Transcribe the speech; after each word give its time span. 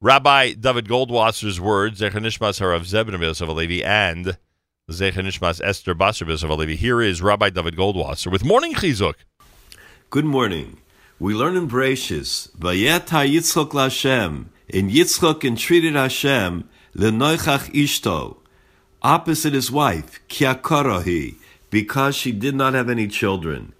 Rabbi 0.00 0.52
David 0.52 0.86
Goldwasser's 0.86 1.60
words, 1.60 2.00
Zecher 2.00 2.20
Nishmas 2.20 2.60
Harav 2.60 2.82
Zebin 2.82 3.16
Alevi, 3.18 3.84
and 3.84 4.38
Zecher 4.88 5.24
Nishmas 5.24 5.60
Esther 5.60 5.92
Basar 5.92 6.28
Yosef 6.28 6.48
Alevi. 6.48 6.76
Here 6.76 7.02
is 7.02 7.20
Rabbi 7.20 7.50
David 7.50 7.74
Goldwasser 7.74 8.30
with 8.30 8.44
Morning 8.44 8.74
Chizuk. 8.74 9.14
Good 10.10 10.24
morning. 10.24 10.76
We 11.18 11.34
learn 11.34 11.56
in 11.56 11.68
Bereshis, 11.68 12.48
Vayeta 12.52 13.28
Yitzchok 13.28 13.70
Lashem, 13.70 14.44
in 14.68 14.88
Yitzchok 14.88 15.44
entreated 15.44 15.96
Hashem, 15.96 16.68
Lenoichach 16.94 17.74
Ishto, 17.74 18.36
opposite 19.02 19.52
his 19.52 19.72
wife, 19.72 20.20
Kiakorohi, 20.28 21.34
because 21.70 22.14
she 22.14 22.30
did 22.30 22.54
not 22.54 22.74
have 22.74 22.88
any 22.88 23.08
children. 23.08 23.72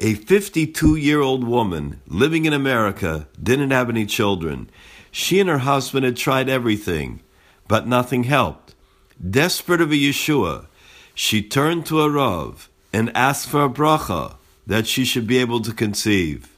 A 0.00 0.14
52 0.14 0.96
year 0.96 1.20
old 1.20 1.44
woman 1.44 2.00
living 2.08 2.46
in 2.46 2.52
America 2.52 3.28
didn't 3.40 3.70
have 3.70 3.88
any 3.88 4.06
children. 4.06 4.68
She 5.12 5.38
and 5.38 5.48
her 5.48 5.58
husband 5.58 6.06
had 6.06 6.16
tried 6.16 6.48
everything, 6.48 7.20
but 7.68 7.86
nothing 7.86 8.24
helped. 8.24 8.74
Desperate 9.22 9.82
of 9.82 9.92
a 9.92 9.94
Yeshua, 9.94 10.66
she 11.14 11.42
turned 11.42 11.84
to 11.86 12.00
a 12.00 12.10
Rav 12.10 12.70
and 12.94 13.14
asked 13.14 13.48
for 13.48 13.62
a 13.62 13.68
bracha 13.68 14.36
that 14.66 14.86
she 14.86 15.04
should 15.04 15.26
be 15.26 15.36
able 15.36 15.60
to 15.60 15.74
conceive. 15.74 16.48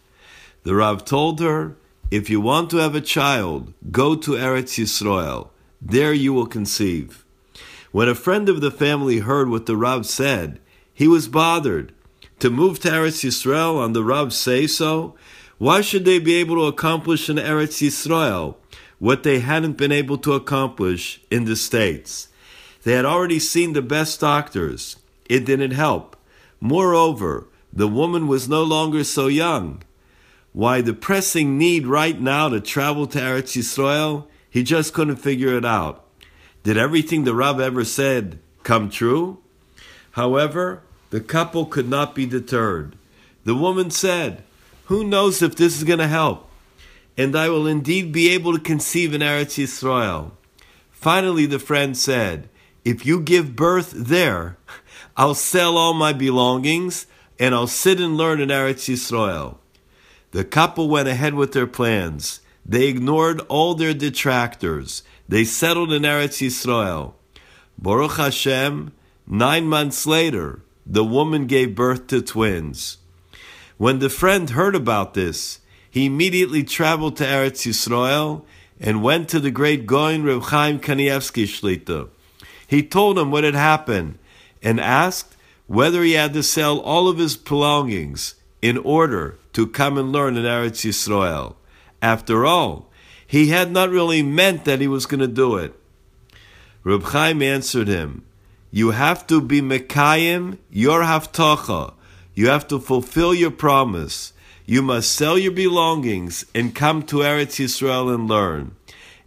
The 0.62 0.76
Rav 0.76 1.04
told 1.04 1.40
her, 1.40 1.76
If 2.12 2.30
you 2.30 2.40
want 2.40 2.70
to 2.70 2.76
have 2.76 2.94
a 2.94 3.00
child, 3.00 3.74
go 3.90 4.14
to 4.14 4.32
Eretz 4.32 4.78
Yisrael. 4.78 5.48
There 5.82 6.12
you 6.12 6.32
will 6.32 6.46
conceive. 6.46 7.24
When 7.90 8.08
a 8.08 8.14
friend 8.14 8.48
of 8.48 8.60
the 8.60 8.70
family 8.70 9.18
heard 9.18 9.50
what 9.50 9.66
the 9.66 9.76
Rav 9.76 10.06
said, 10.06 10.60
he 10.92 11.08
was 11.08 11.26
bothered. 11.26 11.92
To 12.38 12.50
move 12.50 12.78
to 12.80 12.88
Eretz 12.88 13.24
Yisrael 13.24 13.78
on 13.78 13.94
the 13.94 14.04
Rav's 14.04 14.36
say 14.36 14.68
so? 14.68 15.16
Why 15.64 15.80
should 15.80 16.04
they 16.04 16.18
be 16.18 16.34
able 16.34 16.56
to 16.56 16.66
accomplish 16.66 17.30
in 17.30 17.36
Eretz 17.36 17.80
Yisrael 17.80 18.56
what 18.98 19.22
they 19.22 19.40
hadn't 19.40 19.78
been 19.78 19.92
able 19.92 20.18
to 20.18 20.34
accomplish 20.34 21.22
in 21.30 21.46
the 21.46 21.56
States? 21.56 22.28
They 22.82 22.92
had 22.92 23.06
already 23.06 23.38
seen 23.38 23.72
the 23.72 23.80
best 23.80 24.20
doctors. 24.20 24.96
It 25.24 25.46
didn't 25.46 25.70
help. 25.70 26.18
Moreover, 26.60 27.46
the 27.72 27.88
woman 27.88 28.28
was 28.28 28.46
no 28.46 28.62
longer 28.62 29.04
so 29.04 29.26
young. 29.26 29.82
Why 30.52 30.82
the 30.82 30.92
pressing 30.92 31.56
need 31.56 31.86
right 31.86 32.20
now 32.20 32.50
to 32.50 32.60
travel 32.60 33.06
to 33.06 33.18
Eretz 33.18 33.56
Yisrael? 33.56 34.26
He 34.50 34.64
just 34.64 34.92
couldn't 34.92 35.16
figure 35.16 35.56
it 35.56 35.64
out. 35.64 36.04
Did 36.62 36.76
everything 36.76 37.24
the 37.24 37.34
Rav 37.34 37.58
ever 37.58 37.86
said 37.86 38.38
come 38.64 38.90
true? 38.90 39.38
However, 40.10 40.82
the 41.08 41.20
couple 41.20 41.64
could 41.64 41.88
not 41.88 42.14
be 42.14 42.26
deterred. 42.26 42.96
The 43.44 43.54
woman 43.54 43.90
said, 43.90 44.42
Who 44.86 45.02
knows 45.02 45.40
if 45.40 45.56
this 45.56 45.76
is 45.76 45.84
going 45.84 45.98
to 45.98 46.06
help? 46.06 46.50
And 47.16 47.34
I 47.36 47.48
will 47.48 47.66
indeed 47.66 48.12
be 48.12 48.28
able 48.30 48.52
to 48.52 48.58
conceive 48.58 49.14
in 49.14 49.22
Eretz 49.22 49.62
Yisrael. 49.62 50.32
Finally, 50.90 51.46
the 51.46 51.58
friend 51.58 51.96
said, 51.96 52.48
If 52.84 53.06
you 53.06 53.20
give 53.20 53.56
birth 53.56 53.92
there, 53.96 54.58
I'll 55.16 55.34
sell 55.34 55.76
all 55.76 55.94
my 55.94 56.12
belongings 56.12 57.06
and 57.38 57.54
I'll 57.54 57.66
sit 57.66 58.00
and 58.00 58.16
learn 58.16 58.40
in 58.40 58.48
Eretz 58.50 58.92
Yisrael. 58.92 59.56
The 60.32 60.44
couple 60.44 60.88
went 60.88 61.08
ahead 61.08 61.34
with 61.34 61.52
their 61.52 61.66
plans. 61.66 62.40
They 62.66 62.88
ignored 62.88 63.40
all 63.48 63.74
their 63.74 63.94
detractors. 63.94 65.02
They 65.28 65.44
settled 65.44 65.92
in 65.92 66.02
Eretz 66.02 66.44
Yisrael. 66.44 67.14
Baruch 67.78 68.16
Hashem, 68.16 68.92
nine 69.26 69.66
months 69.66 70.06
later, 70.06 70.62
the 70.84 71.04
woman 71.04 71.46
gave 71.46 71.74
birth 71.74 72.06
to 72.08 72.20
twins. 72.20 72.98
When 73.76 73.98
the 73.98 74.08
friend 74.08 74.50
heard 74.50 74.76
about 74.76 75.14
this, 75.14 75.60
he 75.90 76.06
immediately 76.06 76.62
traveled 76.62 77.16
to 77.16 77.24
Eretz 77.24 77.66
Yisrael 77.66 78.42
and 78.80 79.02
went 79.02 79.28
to 79.28 79.40
the 79.40 79.50
great 79.50 79.86
Gaon 79.86 80.22
Reb 80.22 80.42
Chaim 80.42 80.78
Kanievsky 80.78 81.44
Shlita. 81.44 82.08
He 82.66 82.82
told 82.82 83.18
him 83.18 83.30
what 83.30 83.44
had 83.44 83.54
happened 83.54 84.18
and 84.62 84.80
asked 84.80 85.36
whether 85.66 86.02
he 86.02 86.12
had 86.12 86.32
to 86.34 86.42
sell 86.42 86.78
all 86.78 87.08
of 87.08 87.18
his 87.18 87.36
belongings 87.36 88.34
in 88.62 88.78
order 88.78 89.38
to 89.52 89.66
come 89.66 89.98
and 89.98 90.12
learn 90.12 90.36
in 90.36 90.44
Eretz 90.44 90.84
Yisrael. 90.84 91.54
After 92.00 92.44
all, 92.44 92.90
he 93.26 93.48
had 93.48 93.72
not 93.72 93.90
really 93.90 94.22
meant 94.22 94.64
that 94.64 94.80
he 94.80 94.88
was 94.88 95.06
going 95.06 95.20
to 95.20 95.26
do 95.26 95.56
it. 95.56 95.74
Reb 96.84 97.02
Chaim 97.04 97.42
answered 97.42 97.88
him, 97.88 98.24
You 98.70 98.90
have 98.90 99.26
to 99.28 99.40
be 99.40 99.60
Mekayim 99.60 100.58
your 100.70 101.02
haftacha. 101.02 101.94
You 102.34 102.48
have 102.48 102.66
to 102.68 102.80
fulfill 102.80 103.34
your 103.34 103.50
promise. 103.50 104.32
You 104.66 104.82
must 104.82 105.12
sell 105.12 105.38
your 105.38 105.52
belongings 105.52 106.44
and 106.54 106.74
come 106.74 107.02
to 107.04 107.16
Eretz 107.16 107.60
Yisrael 107.62 108.12
and 108.14 108.28
learn. 108.28 108.74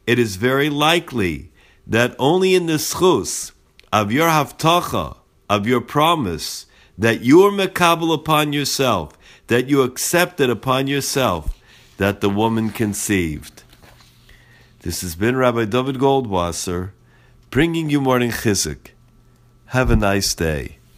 It 0.06 0.20
is 0.20 0.36
very 0.36 0.70
likely 0.70 1.52
that 1.86 2.16
only 2.20 2.56
in 2.56 2.66
the 2.66 2.74
schus 2.74 3.52
of 3.94 4.12
your 4.12 4.28
haftacha, 4.28 5.18
of 5.50 5.68
your 5.68 5.82
promise, 5.82 6.66
that 6.98 7.22
you 7.22 7.44
are 7.44 7.52
mekabel 7.52 8.14
upon 8.14 8.52
yourself, 8.52 9.18
that 9.48 9.68
you 9.68 9.82
accepted 9.82 10.50
upon 10.50 10.88
yourself, 10.88 11.58
that 11.98 12.22
the 12.22 12.30
woman 12.30 12.70
conceived. 12.70 13.64
This 14.82 15.02
has 15.02 15.16
been 15.16 15.36
Rabbi 15.36 15.66
David 15.66 15.98
Goldwasser 15.98 16.92
bringing 17.50 17.90
you 17.90 18.02
morning 18.02 18.32
chizuk. 18.32 18.92
Have 19.68 19.92
a 19.92 19.96
nice 19.96 20.34
day. 20.34 20.78